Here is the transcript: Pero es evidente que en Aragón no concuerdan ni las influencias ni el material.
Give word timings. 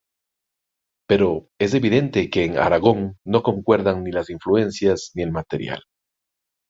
Pero 1.07 1.47
es 1.59 1.75
evidente 1.75 2.31
que 2.31 2.43
en 2.45 2.57
Aragón 2.57 3.19
no 3.23 3.43
concuerdan 3.43 4.03
ni 4.03 4.11
las 4.11 4.31
influencias 4.31 5.11
ni 5.13 5.21
el 5.21 5.31
material. 5.31 5.83